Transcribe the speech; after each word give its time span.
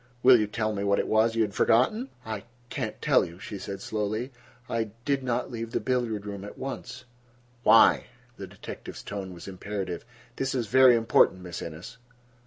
"Will 0.23 0.39
you 0.39 0.47
tell 0.47 0.73
me 0.73 0.83
what 0.83 0.97
it 0.97 1.07
was 1.07 1.35
you 1.35 1.43
had 1.43 1.53
forgotten?" 1.53 2.09
"I 2.25 2.45
can 2.69 2.87
not 2.93 3.03
tell 3.03 3.23
you," 3.23 3.37
she 3.37 3.59
said 3.59 3.81
slowly. 3.81 4.31
"I—I 4.67 4.89
did 5.05 5.21
not 5.21 5.51
leave 5.51 5.73
the 5.73 5.79
billiard 5.79 6.25
room 6.25 6.43
at 6.43 6.57
once—" 6.57 7.05
"Why?" 7.61 8.05
The 8.37 8.47
detective's 8.47 9.03
tone 9.03 9.31
was 9.31 9.47
imperative. 9.47 10.03
"This 10.37 10.55
is 10.55 10.65
very 10.65 10.95
important, 10.95 11.41
Miss 11.41 11.61
Innes." 11.61 11.99